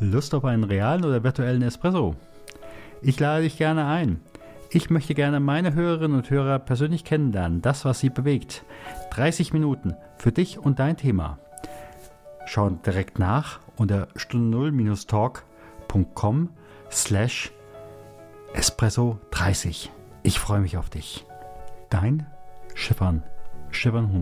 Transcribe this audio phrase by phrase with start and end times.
[0.00, 2.16] Lust auf einen realen oder virtuellen Espresso?
[3.02, 4.20] Ich lade dich gerne ein.
[4.70, 8.64] Ich möchte gerne meine Hörerinnen und Hörer persönlich kennenlernen, das, was sie bewegt.
[9.10, 11.38] 30 Minuten für dich und dein Thema.
[12.46, 16.48] Schau direkt nach unter stunde0-talk.com
[16.90, 17.52] slash
[18.54, 19.92] espresso 30.
[20.22, 21.24] Ich freue mich auf dich.
[21.88, 22.26] Dein
[22.74, 23.22] Schiffern,
[23.70, 24.12] Schiffern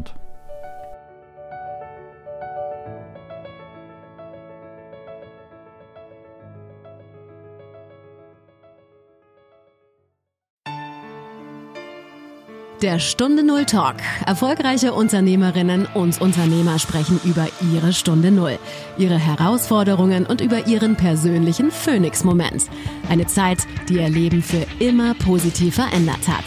[12.83, 13.97] Der Stunde Null Talk.
[14.25, 18.57] Erfolgreiche Unternehmerinnen und Unternehmer sprechen über ihre Stunde Null,
[18.97, 22.67] ihre Herausforderungen und über ihren persönlichen Phoenix-Moment.
[23.09, 26.45] Eine Zeit, die ihr Leben für immer positiv verändert hat.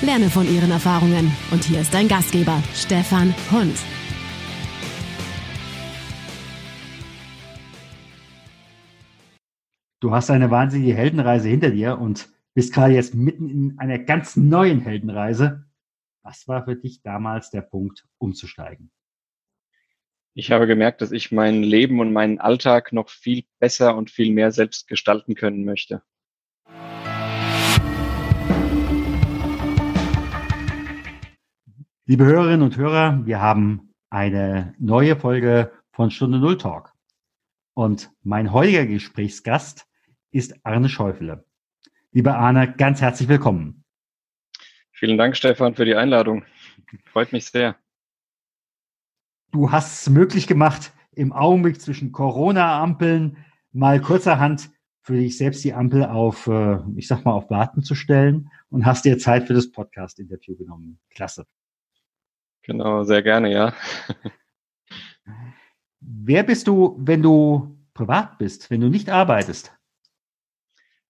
[0.00, 1.30] Lerne von ihren Erfahrungen.
[1.50, 3.76] Und hier ist dein Gastgeber, Stefan Hund.
[10.00, 14.36] Du hast eine wahnsinnige Heldenreise hinter dir und bist gerade jetzt mitten in einer ganz
[14.36, 15.63] neuen Heldenreise.
[16.26, 18.90] Was war für dich damals der Punkt, umzusteigen?
[20.32, 24.32] Ich habe gemerkt, dass ich mein Leben und meinen Alltag noch viel besser und viel
[24.32, 26.02] mehr selbst gestalten können möchte.
[32.06, 36.94] Liebe Hörerinnen und Hörer, wir haben eine neue Folge von Stunde Null Talk.
[37.74, 39.86] Und mein heutiger Gesprächsgast
[40.30, 41.44] ist Arne Schäufele.
[42.12, 43.83] Lieber Arne, ganz herzlich willkommen.
[44.96, 46.44] Vielen Dank, Stefan, für die Einladung.
[47.06, 47.76] Freut mich sehr.
[49.50, 54.70] Du hast es möglich gemacht, im Augenblick zwischen Corona-Ampeln mal kurzerhand
[55.00, 58.86] für dich selbst die Ampel auf, äh, ich sag mal, auf Warten zu stellen und
[58.86, 60.98] hast dir Zeit für das Podcast-Interview genommen.
[61.10, 61.44] Klasse.
[62.62, 63.74] Genau, sehr gerne, ja.
[66.00, 69.76] Wer bist du, wenn du privat bist, wenn du nicht arbeitest?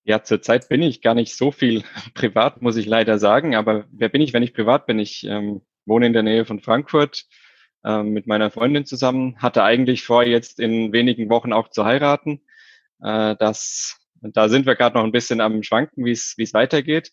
[0.05, 1.83] Ja, zurzeit bin ich gar nicht so viel
[2.15, 3.55] privat, muss ich leider sagen.
[3.55, 4.99] Aber wer bin ich, wenn ich privat bin?
[4.99, 7.25] Ich ähm, wohne in der Nähe von Frankfurt
[7.85, 12.41] ähm, mit meiner Freundin zusammen, hatte eigentlich vor, jetzt in wenigen Wochen auch zu heiraten.
[13.03, 17.11] Äh, das, da sind wir gerade noch ein bisschen am Schwanken, wie es weitergeht.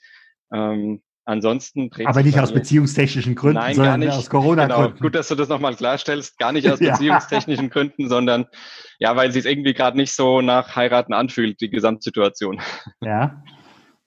[0.53, 4.11] Ähm, Ansonsten Aber nicht aus beziehungstechnischen Gründen, Nein, sondern nicht.
[4.11, 4.93] aus Corona-Gründen.
[4.93, 5.01] Genau.
[5.01, 6.39] Gut, dass du das nochmal klarstellst.
[6.39, 8.47] Gar nicht aus beziehungstechnischen Gründen, sondern
[8.97, 12.59] ja, weil sich irgendwie gerade nicht so nach Heiraten anfühlt, die Gesamtsituation.
[13.01, 13.43] Ja.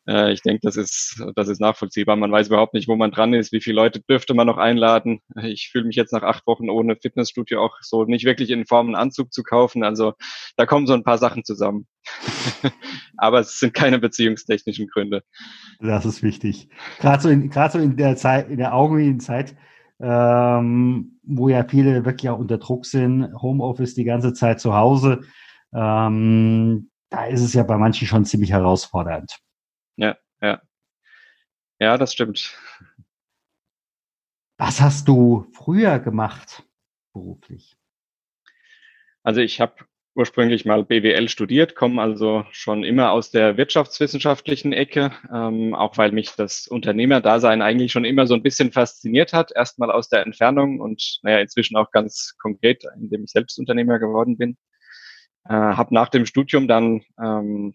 [0.07, 2.17] Äh, ich denke, das ist, das ist nachvollziehbar.
[2.17, 5.21] Man weiß überhaupt nicht, wo man dran ist, wie viele Leute dürfte man noch einladen.
[5.43, 8.87] Ich fühle mich jetzt nach acht Wochen ohne Fitnessstudio auch so nicht wirklich in Form
[8.87, 9.85] einen Anzug zu kaufen.
[9.85, 10.15] Also
[10.57, 11.87] da kommen so ein paar Sachen zusammen.
[13.17, 15.23] Aber es sind keine beziehungstechnischen Gründe.
[15.81, 16.69] Das ist wichtig.
[17.01, 19.57] Gerade so in, gerade so in der Zeit, in der augenblicklichen Zeit,
[20.01, 25.23] ähm, wo ja viele wirklich auch unter Druck sind, Homeoffice die ganze Zeit zu Hause,
[25.75, 29.39] ähm, da ist es ja bei manchen schon ziemlich herausfordernd.
[31.85, 32.57] Ja, das stimmt.
[34.57, 36.63] Was hast du früher gemacht
[37.13, 37.77] beruflich?
[39.23, 39.85] Also ich habe
[40.15, 46.13] ursprünglich mal BWL studiert, komme also schon immer aus der wirtschaftswissenschaftlichen Ecke, ähm, auch weil
[46.13, 49.53] mich das Unternehmerdasein eigentlich schon immer so ein bisschen fasziniert hat.
[49.55, 54.39] Erstmal aus der Entfernung und naja, inzwischen auch ganz konkret, indem ich selbst Unternehmer geworden
[54.39, 54.57] bin.
[55.47, 57.75] Äh, habe nach dem Studium dann ähm,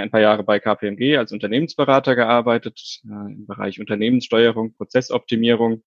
[0.00, 5.82] ein paar Jahre bei KPMG als Unternehmensberater gearbeitet, äh, im Bereich Unternehmenssteuerung, Prozessoptimierung.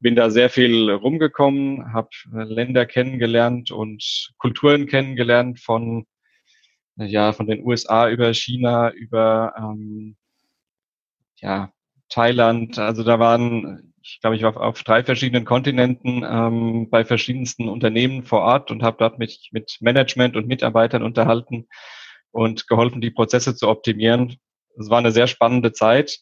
[0.00, 6.06] Bin da sehr viel rumgekommen, habe äh, Länder kennengelernt und Kulturen kennengelernt von
[6.96, 10.16] ja von den USA über China über ähm,
[11.36, 11.72] ja
[12.08, 12.78] Thailand.
[12.78, 18.24] Also da waren ich glaube, ich war auf, drei verschiedenen Kontinenten ähm, bei verschiedensten Unternehmen
[18.24, 21.68] vor Ort und habe dort mich mit Management und Mitarbeitern unterhalten
[22.32, 24.36] und geholfen, die Prozesse zu optimieren.
[24.78, 26.18] Es war eine sehr spannende Zeit,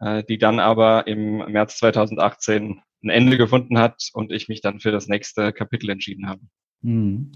[0.00, 4.80] äh, die dann aber im März 2018 ein Ende gefunden hat und ich mich dann
[4.80, 6.40] für das nächste Kapitel entschieden habe.
[6.82, 7.32] Hm.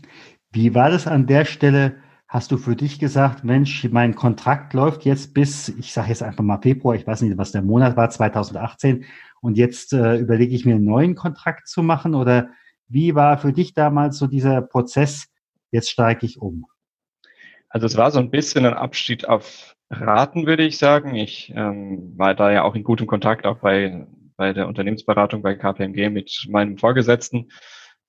[0.51, 1.97] Wie war das an der Stelle?
[2.29, 6.43] Hast du für dich gesagt, Mensch, mein Kontrakt läuft jetzt bis, ich sage jetzt einfach
[6.43, 9.05] mal Februar, ich weiß nicht, was der Monat war, 2018,
[9.43, 12.15] und jetzt äh, überlege ich mir einen neuen Kontrakt zu machen?
[12.15, 12.51] Oder
[12.89, 15.27] wie war für dich damals so dieser Prozess,
[15.73, 16.65] jetzt steige ich um?
[17.73, 21.15] Also es war so ein bisschen ein Abschied auf Raten, würde ich sagen.
[21.15, 25.55] Ich ähm, war da ja auch in gutem Kontakt, auch bei, bei der Unternehmensberatung bei
[25.55, 27.51] KPMG mit meinem Vorgesetzten.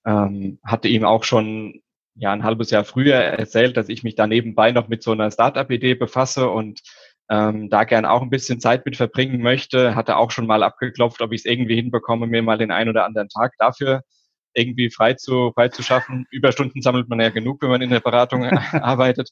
[0.06, 1.81] Ähm, hatte ihm auch schon
[2.15, 5.31] ja ein halbes Jahr früher erzählt, dass ich mich da nebenbei noch mit so einer
[5.31, 6.81] Startup-Idee befasse und
[7.30, 9.95] ähm, da gern auch ein bisschen Zeit mit verbringen möchte.
[9.95, 13.06] Hatte auch schon mal abgeklopft, ob ich es irgendwie hinbekomme, mir mal den einen oder
[13.06, 14.01] anderen Tag dafür
[14.53, 16.25] irgendwie frei zu, frei zu schaffen.
[16.31, 19.31] Überstunden sammelt man ja genug, wenn man in der Beratung arbeitet.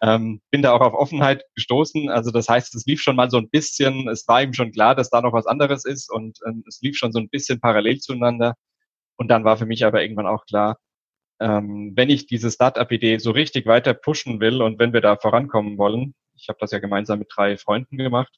[0.00, 2.08] Ähm, bin da auch auf Offenheit gestoßen.
[2.08, 4.94] Also das heißt, es lief schon mal so ein bisschen, es war ihm schon klar,
[4.94, 7.98] dass da noch was anderes ist und ähm, es lief schon so ein bisschen parallel
[7.98, 8.54] zueinander.
[9.16, 10.78] Und dann war für mich aber irgendwann auch klar,
[11.40, 15.78] ähm, wenn ich diese Startup-Idee so richtig weiter pushen will und wenn wir da vorankommen
[15.78, 18.32] wollen, ich habe das ja gemeinsam mit drei Freunden gemacht,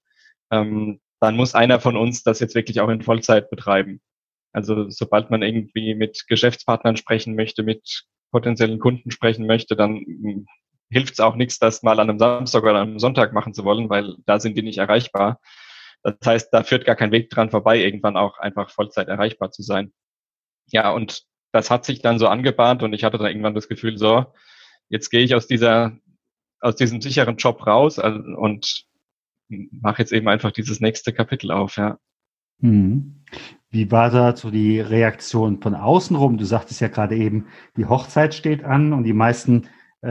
[0.50, 4.00] ähm, dann muss einer von uns das jetzt wirklich auch in Vollzeit betreiben.
[4.52, 10.46] Also sobald man irgendwie mit Geschäftspartnern sprechen möchte, mit potenziellen Kunden sprechen möchte, dann hm,
[10.90, 13.88] hilft es auch nichts, das mal an einem Samstag oder einem Sonntag machen zu wollen,
[13.90, 15.40] weil da sind die nicht erreichbar.
[16.02, 19.62] Das heißt, da führt gar kein Weg dran vorbei, irgendwann auch einfach Vollzeit erreichbar zu
[19.62, 19.92] sein.
[20.72, 23.98] Ja, und das hat sich dann so angebahnt und ich hatte dann irgendwann das Gefühl,
[23.98, 24.26] so,
[24.88, 25.96] jetzt gehe ich aus dieser,
[26.60, 28.86] aus diesem sicheren Job raus also, und
[29.48, 31.98] mache jetzt eben einfach dieses nächste Kapitel auf, ja.
[32.60, 33.16] Hm.
[33.70, 36.38] Wie war da so die Reaktion von außen rum?
[36.38, 37.46] Du sagtest ja gerade eben,
[37.76, 39.68] die Hochzeit steht an und die meisten
[40.02, 40.08] äh,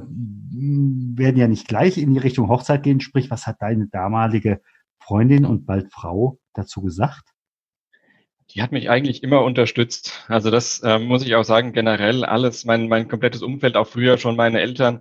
[0.00, 3.00] werden ja nicht gleich in die Richtung Hochzeit gehen.
[3.00, 4.60] Sprich, was hat deine damalige
[4.98, 7.31] Freundin und bald Frau dazu gesagt?
[8.54, 10.24] Die hat mich eigentlich immer unterstützt.
[10.28, 14.18] Also das ähm, muss ich auch sagen, generell alles, mein, mein komplettes Umfeld, auch früher
[14.18, 15.00] schon meine Eltern,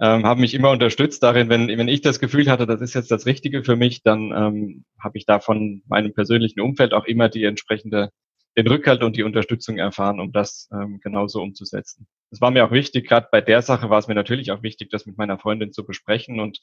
[0.00, 3.10] ähm, haben mich immer unterstützt darin, wenn, wenn ich das Gefühl hatte, das ist jetzt
[3.10, 7.28] das Richtige für mich, dann ähm, habe ich da von meinem persönlichen Umfeld auch immer
[7.28, 8.10] die entsprechende,
[8.56, 12.06] den Rückhalt und die Unterstützung erfahren, um das ähm, genauso umzusetzen.
[12.30, 14.90] Es war mir auch wichtig, gerade bei der Sache war es mir natürlich auch wichtig,
[14.90, 16.60] das mit meiner Freundin zu besprechen und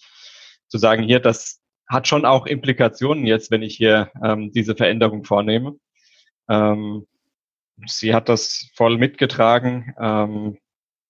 [0.69, 5.25] zu sagen, hier, das hat schon auch Implikationen jetzt, wenn ich hier ähm, diese Veränderung
[5.25, 5.75] vornehme.
[6.49, 7.05] Ähm,
[7.85, 10.57] sie hat das voll mitgetragen ähm,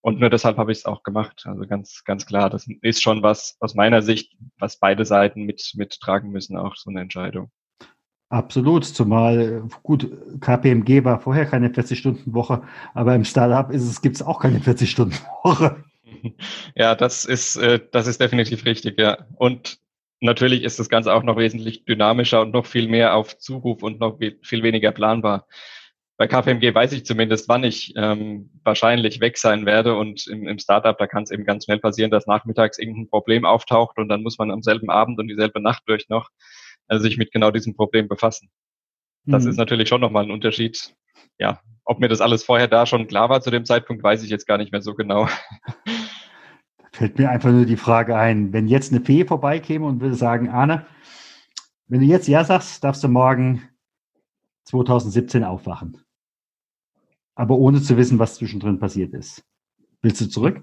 [0.02, 1.44] und nur deshalb habe ich es auch gemacht.
[1.46, 5.72] Also ganz, ganz klar, das ist schon was aus meiner Sicht, was beide Seiten mit
[5.76, 7.50] mittragen müssen, auch so eine Entscheidung.
[8.30, 10.08] Absolut, zumal gut,
[10.40, 12.62] KPMG war vorher keine 40-Stunden-Woche,
[12.94, 15.84] aber im Startup ist es, gibt es auch keine 40-Stunden-Woche.
[16.74, 19.24] Ja, das ist, äh, das ist definitiv richtig, ja.
[19.36, 19.78] Und
[20.20, 24.00] natürlich ist das Ganze auch noch wesentlich dynamischer und noch viel mehr auf Zuruf und
[24.00, 25.46] noch viel weniger planbar.
[26.16, 30.58] Bei KPMG weiß ich zumindest, wann ich ähm, wahrscheinlich weg sein werde und im, im
[30.58, 34.22] Startup, da kann es eben ganz schnell passieren, dass nachmittags irgendein Problem auftaucht und dann
[34.22, 36.28] muss man am selben Abend und dieselbe Nacht durch noch
[36.88, 38.50] äh, sich mit genau diesem Problem befassen.
[39.24, 39.50] Das mhm.
[39.50, 40.94] ist natürlich schon nochmal ein Unterschied.
[41.38, 44.30] Ja, ob mir das alles vorher da schon klar war zu dem Zeitpunkt, weiß ich
[44.30, 45.26] jetzt gar nicht mehr so genau.
[47.00, 50.50] fällt mir einfach nur die Frage ein, wenn jetzt eine Fee vorbeikäme und würde sagen,
[50.50, 50.86] Arne,
[51.86, 53.66] wenn du jetzt Ja sagst, darfst du morgen
[54.64, 56.04] 2017 aufwachen.
[57.34, 59.42] Aber ohne zu wissen, was zwischendrin passiert ist.
[60.02, 60.62] Willst du zurück?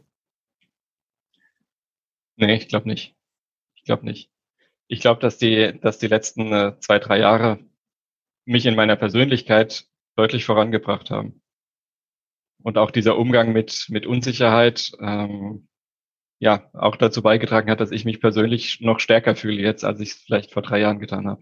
[2.36, 3.16] Nee, ich glaube nicht.
[3.74, 4.30] Ich glaube nicht.
[4.86, 7.66] Ich glaube, dass die, dass die letzten äh, zwei, drei Jahre
[8.46, 11.42] mich in meiner Persönlichkeit deutlich vorangebracht haben.
[12.62, 15.68] Und auch dieser Umgang mit, mit Unsicherheit, ähm,
[16.40, 20.12] ja auch dazu beigetragen hat, dass ich mich persönlich noch stärker fühle jetzt, als ich
[20.12, 21.42] es vielleicht vor drei Jahren getan habe.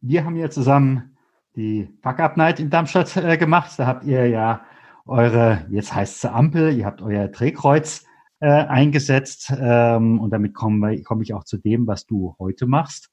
[0.00, 1.16] Wir haben ja zusammen
[1.56, 3.72] die Fuck Up Night in Darmstadt äh, gemacht.
[3.78, 4.66] Da habt ihr ja
[5.06, 8.04] eure, jetzt heißt es Ampel, ihr habt euer Drehkreuz
[8.40, 13.10] äh, eingesetzt ähm, und damit komme komm ich auch zu dem, was du heute machst.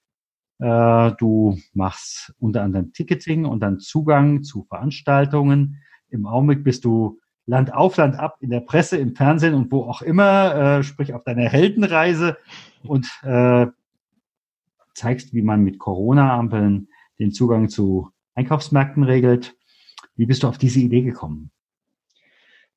[0.60, 5.82] Äh, du machst unter anderem Ticketing und dann Zugang zu Veranstaltungen.
[6.10, 7.21] Im Augenblick bist du
[7.52, 11.14] Land auf, Land ab, in der Presse, im Fernsehen und wo auch immer, äh, sprich
[11.14, 12.38] auf deiner Heldenreise
[12.82, 13.68] und äh,
[14.94, 16.88] zeigst, wie man mit Corona-Ampeln
[17.20, 19.54] den Zugang zu Einkaufsmärkten regelt.
[20.16, 21.52] Wie bist du auf diese Idee gekommen?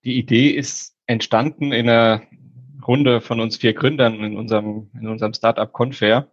[0.02, 2.22] Die Idee ist entstanden in einer
[2.84, 6.32] Runde von uns vier Gründern in unserem, in unserem Startup Confair.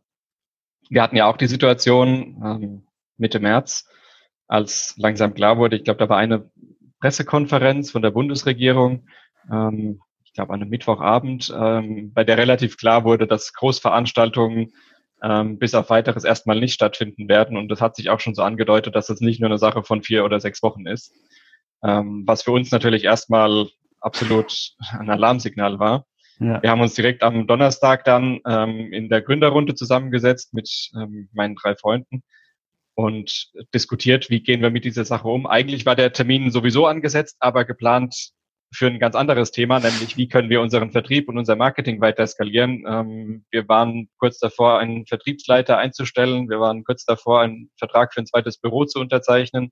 [0.90, 3.88] Wir hatten ja auch die Situation ähm, Mitte März,
[4.48, 6.50] als langsam klar wurde, ich glaube, da war eine
[7.02, 9.08] Pressekonferenz von der Bundesregierung,
[9.52, 14.72] ähm, ich glaube an einem Mittwochabend, ähm, bei der relativ klar wurde, dass Großveranstaltungen
[15.22, 17.58] ähm, bis auf weiteres erstmal nicht stattfinden werden.
[17.58, 20.04] Und das hat sich auch schon so angedeutet, dass das nicht nur eine Sache von
[20.04, 21.14] vier oder sechs Wochen ist,
[21.84, 23.68] ähm, was für uns natürlich erstmal
[24.00, 26.06] absolut ein Alarmsignal war.
[26.40, 26.62] Ja.
[26.62, 31.56] Wir haben uns direkt am Donnerstag dann ähm, in der Gründerrunde zusammengesetzt mit ähm, meinen
[31.56, 32.24] drei Freunden
[33.02, 35.48] und diskutiert, wie gehen wir mit dieser Sache um.
[35.48, 38.32] Eigentlich war der Termin sowieso angesetzt, aber geplant
[38.74, 42.26] für ein ganz anderes Thema, nämlich wie können wir unseren Vertrieb und unser Marketing weiter
[42.26, 42.86] skalieren.
[42.88, 46.50] Ähm, wir waren kurz davor, einen Vertriebsleiter einzustellen.
[46.50, 49.72] Wir waren kurz davor, einen Vertrag für ein zweites Büro zu unterzeichnen.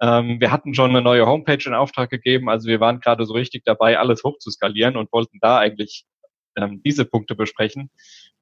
[0.00, 2.48] Ähm, wir hatten schon eine neue Homepage in Auftrag gegeben.
[2.48, 6.06] Also wir waren gerade so richtig dabei, alles hoch zu skalieren und wollten da eigentlich
[6.56, 7.90] ähm, diese Punkte besprechen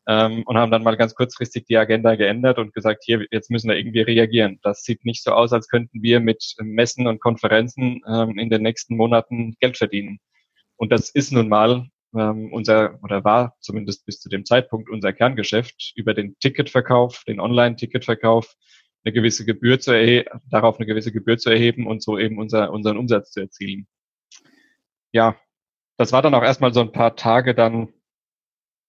[0.07, 3.69] ähm, und haben dann mal ganz kurzfristig die Agenda geändert und gesagt, hier, jetzt müssen
[3.69, 4.59] wir irgendwie reagieren.
[4.63, 8.63] Das sieht nicht so aus, als könnten wir mit Messen und Konferenzen ähm, in den
[8.63, 10.19] nächsten Monaten Geld verdienen.
[10.77, 15.13] Und das ist nun mal ähm, unser, oder war zumindest bis zu dem Zeitpunkt unser
[15.13, 18.55] Kerngeschäft, über den Ticketverkauf, den Online-Ticketverkauf,
[19.05, 19.93] eine gewisse Gebühr zu
[20.51, 23.87] darauf eine gewisse Gebühr zu erheben und so eben unser, unseren Umsatz zu erzielen.
[25.13, 25.37] Ja,
[25.97, 27.93] das war dann auch erstmal so ein paar Tage dann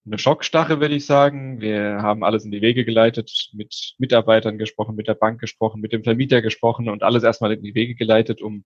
[0.06, 1.62] eine Schockstache, würde ich sagen.
[1.62, 5.94] Wir haben alles in die Wege geleitet, mit Mitarbeitern gesprochen, mit der Bank gesprochen, mit
[5.94, 8.66] dem Vermieter gesprochen und alles erstmal in die Wege geleitet, um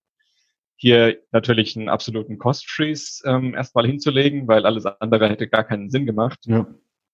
[0.76, 5.90] hier natürlich einen absoluten Cost Freeze ähm, erstmal hinzulegen, weil alles andere hätte gar keinen
[5.90, 6.38] Sinn gemacht.
[6.46, 6.66] Ja.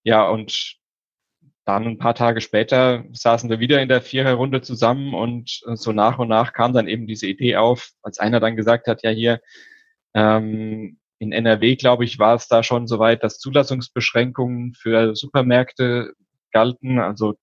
[0.03, 0.77] ja, und
[1.65, 5.93] dann ein paar Tage später saßen wir wieder in der Viererrunde zusammen und äh, so
[5.93, 9.11] nach und nach kam dann eben diese Idee auf, als einer dann gesagt hat, ja
[9.11, 9.41] hier
[10.13, 16.13] ähm, in NRW, glaube ich, war es da schon soweit, dass Zulassungsbeschränkungen für Supermärkte
[16.53, 17.35] galten, also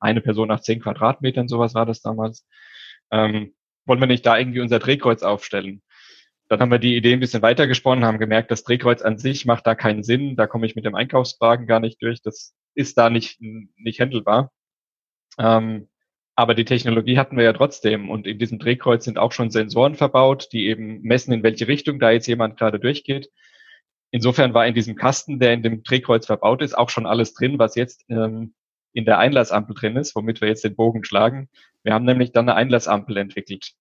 [0.00, 2.46] eine Person nach zehn Quadratmetern, sowas war das damals.
[3.10, 3.54] Ähm,
[3.86, 5.82] wollen wir nicht da irgendwie unser Drehkreuz aufstellen?
[6.48, 9.66] Dann haben wir die Idee ein bisschen weitergesponnen, haben gemerkt, das Drehkreuz an sich macht
[9.66, 10.36] da keinen Sinn.
[10.36, 12.22] Da komme ich mit dem Einkaufswagen gar nicht durch.
[12.22, 14.50] Das ist da nicht, nicht handelbar.
[15.38, 15.88] Ähm,
[16.38, 18.08] aber die Technologie hatten wir ja trotzdem.
[18.08, 21.98] Und in diesem Drehkreuz sind auch schon Sensoren verbaut, die eben messen, in welche Richtung
[21.98, 23.28] da jetzt jemand gerade durchgeht.
[24.12, 27.58] Insofern war in diesem Kasten, der in dem Drehkreuz verbaut ist, auch schon alles drin,
[27.58, 28.54] was jetzt ähm,
[28.92, 31.48] in der Einlassampel drin ist, womit wir jetzt den Bogen schlagen.
[31.82, 33.72] Wir haben nämlich dann eine Einlassampel entwickelt,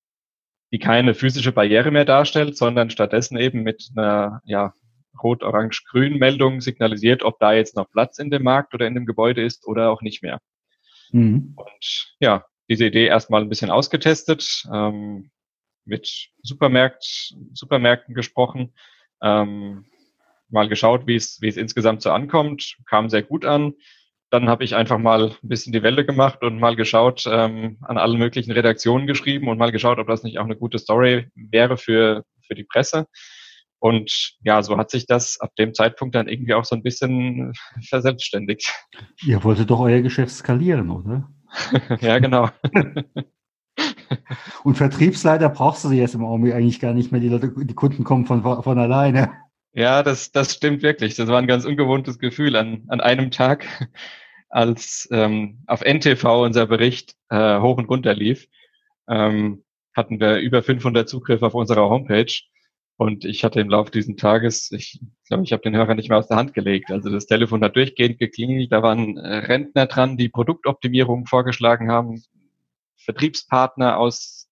[0.73, 4.73] die keine physische Barriere mehr darstellt, sondern stattdessen eben mit einer ja,
[5.21, 9.43] rot-orange-grün Meldung signalisiert, ob da jetzt noch Platz in dem Markt oder in dem Gebäude
[9.43, 10.39] ist oder auch nicht mehr.
[11.11, 11.53] Mhm.
[11.55, 15.31] Und ja, diese Idee erstmal ein bisschen ausgetestet, ähm,
[15.85, 18.73] mit Supermärkt, Supermärkten gesprochen,
[19.21, 19.85] ähm,
[20.49, 23.73] mal geschaut, wie es, wie es insgesamt so ankommt, kam sehr gut an
[24.29, 27.97] dann habe ich einfach mal ein bisschen die Welle gemacht und mal geschaut, ähm, an
[27.97, 31.77] allen möglichen Redaktionen geschrieben und mal geschaut, ob das nicht auch eine gute Story wäre
[31.77, 33.07] für, für die Presse.
[33.87, 37.53] Und ja, so hat sich das ab dem Zeitpunkt dann irgendwie auch so ein bisschen
[37.87, 38.73] verselbstständigt.
[39.25, 41.29] Ihr wolltet doch euer Geschäft skalieren, oder?
[42.01, 42.49] ja, genau.
[44.63, 47.21] und Vertriebsleiter brauchst du jetzt im Augenblick eigentlich gar nicht mehr.
[47.21, 49.31] Die, Leute, die Kunden kommen von, von alleine.
[49.73, 51.15] Ja, das, das stimmt wirklich.
[51.15, 53.89] Das war ein ganz ungewohntes Gefühl an, an einem Tag,
[54.49, 58.47] als ähm, auf NTV unser Bericht äh, hoch und runter lief,
[59.07, 59.63] ähm,
[59.95, 62.33] hatten wir über 500 Zugriffe auf unserer Homepage.
[62.97, 66.17] Und ich hatte im Laufe dieses Tages, ich glaube, ich habe den Hörer nicht mehr
[66.17, 66.91] aus der Hand gelegt.
[66.91, 68.71] Also das Telefon hat durchgehend geklingelt.
[68.71, 72.23] Da waren äh, Rentner dran, die Produktoptimierung vorgeschlagen haben,
[72.97, 74.49] Vertriebspartner aus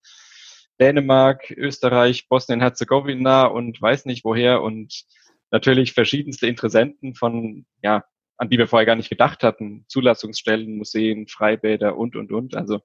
[0.80, 5.06] Dänemark, Österreich, Bosnien-Herzegowina und weiß nicht woher und
[5.50, 8.04] natürlich verschiedenste Interessenten von, ja,
[8.38, 12.56] an die wir vorher gar nicht gedacht hatten, Zulassungsstellen, Museen, Freibäder und, und, und.
[12.56, 12.82] Also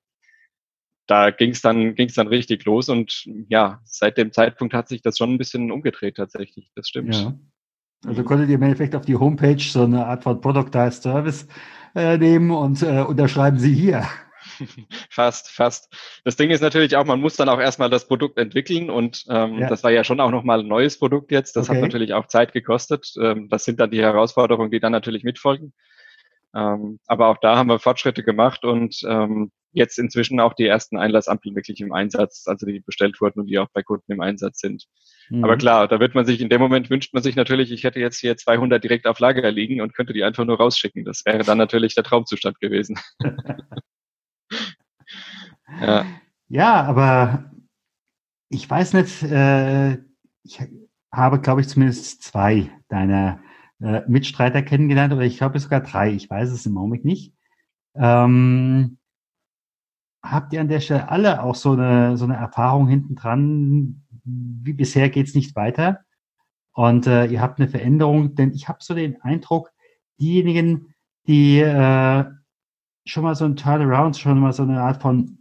[1.11, 5.03] da ging es dann, ging's dann richtig los und ja, seit dem Zeitpunkt hat sich
[5.03, 6.71] das schon ein bisschen umgedreht tatsächlich.
[6.77, 7.17] Das stimmt.
[7.17, 7.35] Ja.
[8.07, 11.49] Also konntet ihr im Endeffekt auf die Homepage so eine Art von Productized Service
[11.97, 14.07] äh, nehmen und äh, unterschreiben Sie hier.
[15.11, 15.93] fast, fast.
[16.25, 19.59] Das Ding ist natürlich auch, man muss dann auch erstmal das Produkt entwickeln und ähm,
[19.59, 19.69] ja.
[19.69, 21.57] das war ja schon auch nochmal ein neues Produkt jetzt.
[21.57, 21.79] Das okay.
[21.79, 23.13] hat natürlich auch Zeit gekostet.
[23.21, 25.73] Ähm, das sind dann die Herausforderungen, die dann natürlich mitfolgen.
[26.55, 30.97] Ähm, aber auch da haben wir Fortschritte gemacht und ähm, jetzt inzwischen auch die ersten
[30.97, 34.61] Einlassampeln wirklich im Einsatz, also die bestellt wurden und die auch bei Kunden im Einsatz
[34.61, 34.87] sind.
[35.29, 35.45] Mhm.
[35.45, 38.01] Aber klar, da wird man sich, in dem Moment wünscht man sich natürlich, ich hätte
[38.01, 41.05] jetzt hier 200 direkt auf Lager liegen und könnte die einfach nur rausschicken.
[41.05, 42.99] Das wäre dann natürlich der Traumzustand gewesen.
[45.81, 46.05] Ja.
[46.49, 47.53] ja, aber
[48.49, 49.99] ich weiß nicht, äh,
[50.43, 50.61] ich
[51.13, 53.41] habe, glaube ich, zumindest zwei deiner
[53.81, 57.35] äh, Mitstreiter kennengelernt, oder ich glaube sogar drei, ich weiß es im Augenblick nicht.
[57.95, 58.99] Ähm,
[60.23, 64.73] habt ihr an der Stelle alle auch so eine, so eine Erfahrung hinten dran, wie
[64.73, 66.01] bisher geht's nicht weiter?
[66.73, 69.71] Und äh, ihr habt eine Veränderung, denn ich habe so den Eindruck,
[70.21, 70.95] diejenigen,
[71.27, 72.25] die äh,
[73.05, 75.39] schon mal so ein Turnaround, schon mal so eine Art von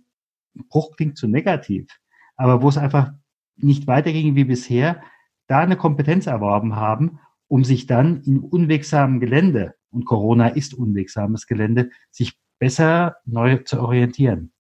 [0.70, 1.88] Bruch klingt zu negativ,
[2.36, 3.12] aber wo es einfach
[3.58, 5.02] nicht weiterging wie bisher,
[5.48, 11.48] da eine Kompetenz erworben haben, um sich dann in unwegsamem Gelände, und Corona ist unwegsames
[11.48, 14.52] Gelände, sich besser neu zu orientieren.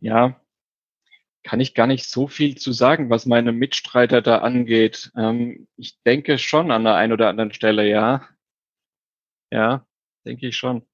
[0.00, 0.40] Ja,
[1.42, 5.10] kann ich gar nicht so viel zu sagen, was meine Mitstreiter da angeht.
[5.16, 8.28] Ähm, ich denke schon an der einen oder anderen Stelle, ja.
[9.50, 9.86] Ja,
[10.26, 10.86] denke ich schon.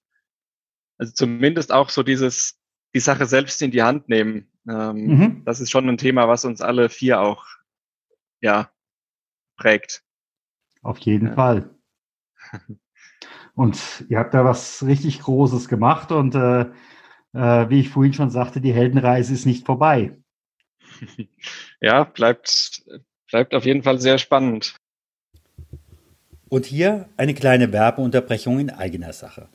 [0.97, 2.61] Also zumindest auch so dieses,
[2.95, 4.49] die Sache selbst in die Hand nehmen.
[4.69, 5.45] Ähm, mhm.
[5.45, 7.45] Das ist schon ein Thema, was uns alle vier auch
[8.41, 8.71] ja,
[9.57, 10.05] prägt.
[10.83, 11.35] Auf jeden ja.
[11.35, 11.75] Fall.
[13.55, 16.73] Und ihr habt da was richtig Großes gemacht und äh,
[17.35, 20.13] äh, wie ich vorhin schon sagte, die Heldenreise ist nicht vorbei.
[21.81, 22.83] Ja, bleibt,
[23.31, 24.75] bleibt auf jeden Fall sehr spannend.
[26.49, 29.49] Und hier eine kleine Werbeunterbrechung in eigener Sache.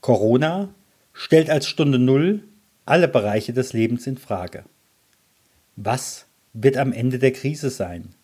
[0.00, 0.74] Corona
[1.12, 2.42] stellt als Stunde Null
[2.86, 4.64] alle Bereiche des Lebens in Frage.
[5.76, 8.14] Was wird am Ende der Krise sein?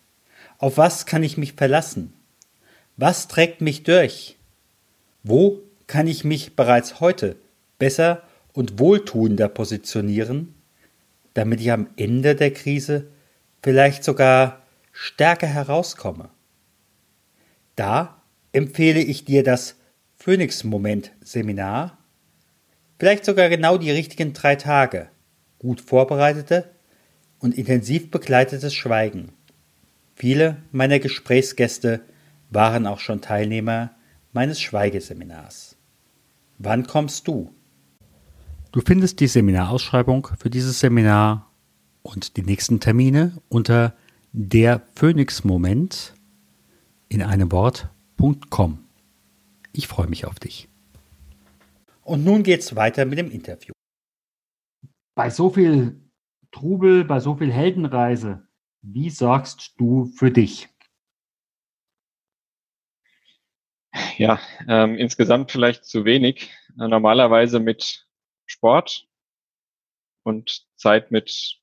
[0.58, 2.12] Auf was kann ich mich verlassen?
[2.96, 4.36] Was trägt mich durch?
[5.22, 7.36] Wo kann ich mich bereits heute
[7.82, 8.22] besser
[8.52, 10.54] und wohltuender positionieren,
[11.34, 13.08] damit ich am Ende der Krise
[13.60, 14.62] vielleicht sogar
[14.92, 16.28] stärker herauskomme?
[17.74, 18.22] Da
[18.52, 19.74] empfehle ich dir das
[20.16, 21.98] Phoenix-Moment-Seminar,
[23.00, 25.08] vielleicht sogar genau die richtigen drei Tage,
[25.58, 26.70] gut vorbereitete
[27.40, 29.32] und intensiv begleitetes Schweigen.
[30.14, 32.02] Viele meiner Gesprächsgäste
[32.48, 33.90] waren auch schon Teilnehmer
[34.32, 35.74] meines Schweigeseminars.
[36.58, 37.52] Wann kommst du?
[38.72, 41.52] Du findest die Seminarausschreibung für dieses Seminar
[42.00, 43.94] und die nächsten Termine unter
[44.32, 46.14] der Phoenix Moment
[47.10, 48.82] in einem Wort.com.
[49.74, 50.70] Ich freue mich auf dich.
[52.00, 53.74] Und nun geht's weiter mit dem Interview.
[55.14, 56.00] Bei so viel
[56.50, 58.48] Trubel, bei so viel Heldenreise,
[58.80, 60.70] wie sorgst du für dich?
[64.16, 66.50] Ja, ähm, insgesamt vielleicht zu wenig.
[66.74, 68.06] Normalerweise mit
[68.52, 69.08] Sport
[70.24, 71.58] und Zeit mit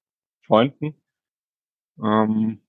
[0.45, 1.01] Freunden.
[2.03, 2.61] Ähm,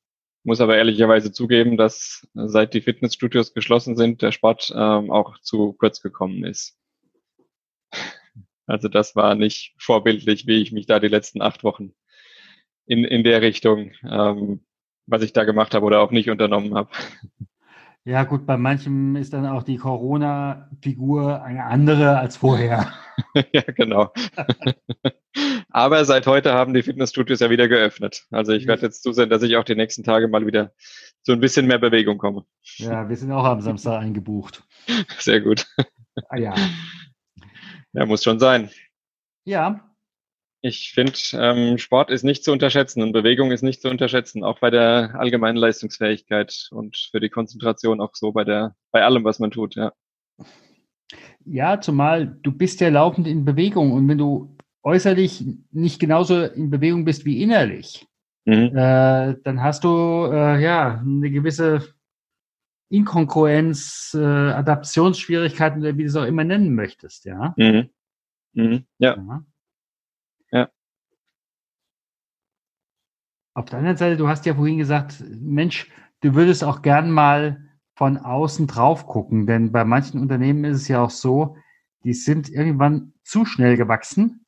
[0.43, 5.73] muss aber ehrlicherweise zugeben, dass seit die Fitnessstudios geschlossen sind, der Sport ähm, auch zu
[5.75, 6.79] kurz gekommen ist.
[8.67, 11.93] Also das war nicht vorbildlich, wie ich mich da die letzten acht Wochen
[12.87, 14.65] in, in der Richtung, ähm,
[15.07, 16.91] was ich da gemacht habe oder auch nicht unternommen habe.
[18.05, 22.93] Ja, gut, bei manchem ist dann auch die Corona-Figur eine andere als vorher.
[23.53, 24.13] ja, genau.
[25.71, 28.27] Aber seit heute haben die Fitnessstudios ja wieder geöffnet.
[28.31, 30.73] Also ich werde jetzt zusehen, dass ich auch die nächsten Tage mal wieder
[31.23, 32.47] zu ein bisschen mehr Bewegung komme.
[32.77, 34.65] Ja, wir sind auch am Samstag eingebucht.
[35.19, 35.67] Sehr gut.
[36.29, 36.55] Ah, ja.
[37.93, 38.71] Ja, muss schon sein.
[39.45, 39.90] Ja,
[40.63, 44.59] ich finde, ähm, Sport ist nicht zu unterschätzen und Bewegung ist nicht zu unterschätzen, auch
[44.59, 49.39] bei der allgemeinen Leistungsfähigkeit und für die Konzentration auch so bei der, bei allem, was
[49.39, 49.93] man tut, ja.
[51.45, 56.71] Ja, zumal du bist ja laufend in Bewegung und wenn du äußerlich nicht genauso in
[56.71, 58.07] Bewegung bist wie innerlich,
[58.45, 58.77] mhm.
[58.77, 61.95] äh, dann hast du äh, ja eine gewisse
[62.91, 67.55] Inkongruenz, äh, Adaptionsschwierigkeiten oder wie du es auch immer nennen möchtest, ja.
[67.57, 67.89] Mhm.
[68.53, 68.85] Mhm.
[68.99, 69.17] Ja.
[69.17, 69.45] ja.
[73.61, 75.91] Auf der anderen Seite, du hast ja vorhin gesagt, Mensch,
[76.23, 80.89] du würdest auch gern mal von außen drauf gucken, denn bei manchen Unternehmen ist es
[80.89, 81.59] ja auch so,
[82.03, 84.47] die sind irgendwann zu schnell gewachsen.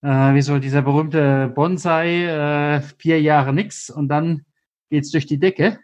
[0.00, 4.44] Äh, wie so dieser berühmte Bonsai, äh, vier Jahre nix und dann
[4.90, 5.78] geht's durch die Decke.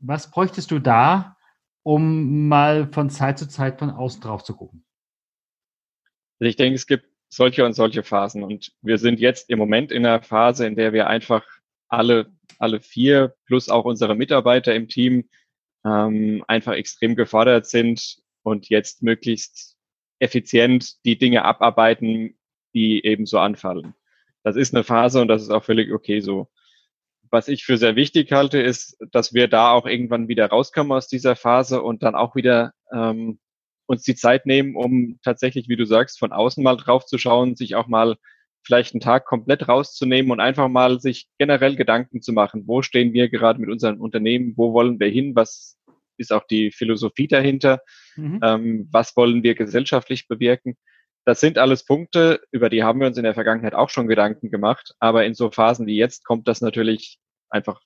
[0.00, 1.38] Was bräuchtest du da,
[1.82, 4.84] um mal von Zeit zu Zeit von außen drauf zu gucken?
[6.38, 8.42] Also ich denke, es gibt solche und solche Phasen.
[8.42, 11.44] Und wir sind jetzt im Moment in einer Phase, in der wir einfach
[11.88, 15.28] alle, alle vier plus auch unsere Mitarbeiter im Team
[15.84, 19.76] ähm, einfach extrem gefordert sind und jetzt möglichst
[20.18, 22.38] effizient die Dinge abarbeiten,
[22.74, 23.94] die eben so anfallen.
[24.42, 26.48] Das ist eine Phase und das ist auch völlig okay so.
[27.30, 31.08] Was ich für sehr wichtig halte, ist, dass wir da auch irgendwann wieder rauskommen aus
[31.08, 33.40] dieser Phase und dann auch wieder ähm,
[33.86, 37.56] uns die Zeit nehmen, um tatsächlich, wie du sagst, von außen mal drauf zu schauen,
[37.56, 38.16] sich auch mal
[38.64, 43.12] vielleicht einen Tag komplett rauszunehmen und einfach mal sich generell Gedanken zu machen, wo stehen
[43.12, 45.78] wir gerade mit unserem Unternehmen, wo wollen wir hin, was
[46.16, 47.80] ist auch die Philosophie dahinter,
[48.16, 48.40] mhm.
[48.42, 50.76] ähm, was wollen wir gesellschaftlich bewirken.
[51.26, 54.50] Das sind alles Punkte, über die haben wir uns in der Vergangenheit auch schon Gedanken
[54.50, 57.18] gemacht, aber in so Phasen wie jetzt kommt das natürlich
[57.48, 57.80] einfach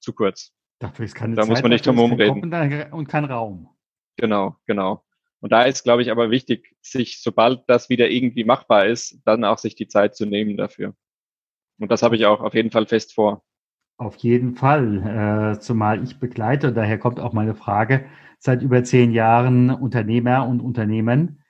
[0.00, 0.52] zu kurz.
[0.78, 2.92] Dafür ist keine da Zeit, muss man nicht drum reden.
[2.92, 3.68] Und kein Raum.
[4.16, 5.04] Genau, genau.
[5.42, 9.44] Und da ist, glaube ich, aber wichtig, sich, sobald das wieder irgendwie machbar ist, dann
[9.44, 10.94] auch sich die Zeit zu nehmen dafür.
[11.80, 13.42] Und das habe ich auch auf jeden Fall fest vor.
[13.96, 18.06] Auf jeden Fall, äh, zumal ich begleite, daher kommt auch meine Frage,
[18.38, 21.42] seit über zehn Jahren Unternehmer und Unternehmen,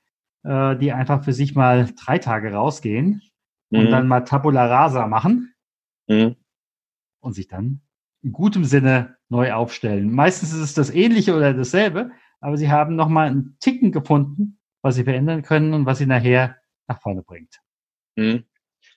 [0.43, 3.21] äh, die einfach für sich mal drei Tage rausgehen
[3.69, 3.79] mhm.
[3.79, 5.53] und dann mal Tabula Rasa machen
[6.09, 6.37] mhm.
[7.21, 7.83] und sich dann
[8.23, 10.11] in gutem Sinne neu aufstellen.
[10.11, 12.11] Meistens ist es das Ähnliche oder dasselbe,
[12.43, 16.57] aber sie haben nochmal einen Ticken gefunden, was sie verändern können und was sie nachher
[16.89, 17.61] nach vorne bringt.
[18.17, 18.45] Mhm.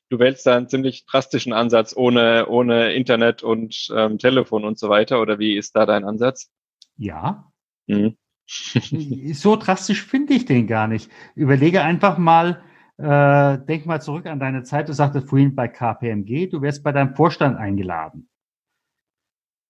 [0.10, 4.90] du wählst da einen ziemlich drastischen Ansatz ohne, ohne Internet und ähm, Telefon und so
[4.90, 5.22] weiter.
[5.22, 6.52] Oder wie ist da dein Ansatz?
[6.98, 7.52] Ja.
[7.88, 8.18] Mhm.
[9.34, 11.10] so drastisch finde ich den gar nicht.
[11.36, 12.62] Überlege einfach mal,
[12.98, 14.90] äh, denk mal zurück an deine Zeit.
[14.90, 18.30] Du sagtest vorhin bei KPMG, du wärst bei deinem Vorstand eingeladen.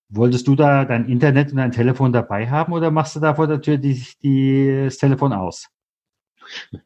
[0.09, 3.47] Wolltest du da dein Internet und dein Telefon dabei haben oder machst du da vor
[3.47, 5.67] der Tür die, die, das Telefon aus?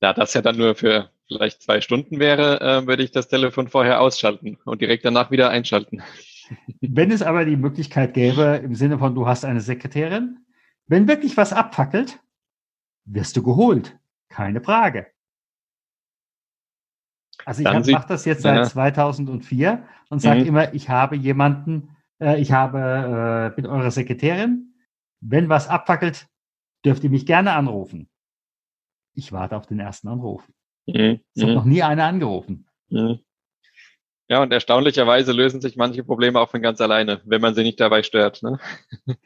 [0.00, 3.68] Da das ja dann nur für vielleicht zwei Stunden wäre, äh, würde ich das Telefon
[3.68, 6.02] vorher ausschalten und direkt danach wieder einschalten.
[6.80, 10.38] Wenn es aber die Möglichkeit gäbe, im Sinne von, du hast eine Sekretärin,
[10.86, 12.18] wenn wirklich was abfackelt,
[13.04, 13.98] wirst du geholt.
[14.30, 15.08] Keine Frage.
[17.44, 18.64] Also ich mache das jetzt seit ja.
[18.64, 20.46] 2004 und sage mhm.
[20.46, 24.74] immer, ich habe jemanden, äh, ich habe, äh, bin eure Sekretärin.
[25.20, 26.28] Wenn was abfackelt,
[26.84, 28.08] dürft ihr mich gerne anrufen.
[29.14, 30.46] Ich warte auf den ersten Anruf.
[30.86, 31.20] Mhm.
[31.34, 31.54] Es hat mhm.
[31.54, 32.66] noch nie einer angerufen.
[32.88, 33.20] Mhm.
[34.28, 37.80] Ja, und erstaunlicherweise lösen sich manche Probleme auch von ganz alleine, wenn man sie nicht
[37.80, 38.42] dabei stört.
[38.42, 38.58] Ne?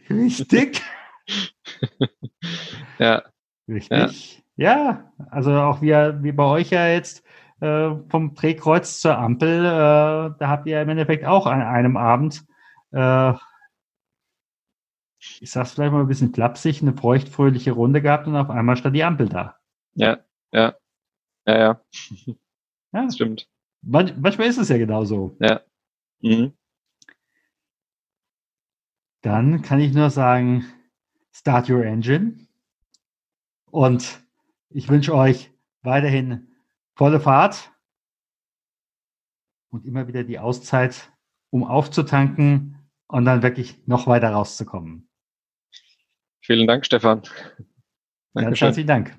[0.08, 0.80] Richtig.
[2.98, 3.22] ja.
[3.68, 4.44] Richtig.
[4.56, 4.76] Ja.
[4.76, 5.12] ja.
[5.30, 7.24] also auch wie, wie bei euch ja jetzt
[7.60, 12.44] äh, vom Drehkreuz zur Ampel, äh, da habt ihr im Endeffekt auch an einem Abend,
[12.92, 13.34] äh,
[15.18, 18.96] ich sag's vielleicht mal ein bisschen flapsig, eine feuchtfröhliche Runde gehabt und auf einmal stand
[18.96, 19.56] die Ampel da.
[19.94, 20.18] Ja,
[20.52, 20.76] ja.
[21.46, 21.82] Ja, ja.
[22.92, 23.04] ja.
[23.04, 23.48] Das stimmt.
[23.82, 25.36] Man, manchmal ist es ja genauso.
[25.40, 25.62] Ja.
[26.20, 26.52] Mhm.
[29.22, 30.64] Dann kann ich nur sagen,
[31.32, 32.46] start your engine.
[33.70, 34.22] Und
[34.70, 35.50] ich wünsche euch
[35.82, 36.48] weiterhin
[36.94, 37.72] volle Fahrt
[39.70, 41.10] und immer wieder die Auszeit,
[41.50, 42.81] um aufzutanken
[43.12, 45.08] und dann wirklich noch weiter rauszukommen.
[46.40, 47.22] Vielen Dank, Stefan.
[48.34, 49.18] Ganz herzlichen Dank.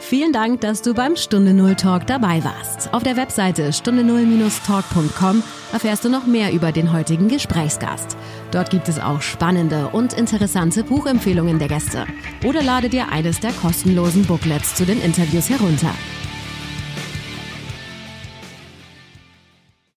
[0.00, 2.92] Vielen Dank, dass du beim Stunde Null Talk dabei warst.
[2.92, 8.16] Auf der Webseite stunde null-talk.com erfährst du noch mehr über den heutigen Gesprächsgast.
[8.50, 12.06] Dort gibt es auch spannende und interessante Buchempfehlungen der Gäste.
[12.44, 15.94] Oder lade dir eines der kostenlosen Booklets zu den Interviews herunter.